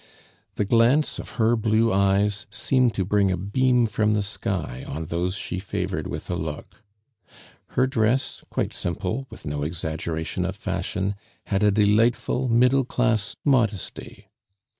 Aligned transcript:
The 0.55 0.65
glance 0.65 1.19
of 1.19 1.33
her 1.33 1.55
blue 1.55 1.93
eyes 1.93 2.47
seemed 2.49 2.95
to 2.95 3.05
bring 3.05 3.31
a 3.31 3.37
beam 3.37 3.85
from 3.85 4.13
the 4.13 4.23
sky 4.23 4.83
on 4.87 5.05
those 5.05 5.35
she 5.35 5.59
favored 5.59 6.07
with 6.07 6.27
a 6.31 6.35
look. 6.35 6.81
Her 7.77 7.85
dress, 7.85 8.43
quite 8.49 8.73
simple, 8.73 9.27
with 9.29 9.45
no 9.45 9.61
exaggeration 9.61 10.43
of 10.43 10.55
fashion, 10.55 11.13
had 11.45 11.61
a 11.61 11.69
delightful 11.69 12.49
middle 12.49 12.83
class 12.83 13.35
modesty. 13.45 14.25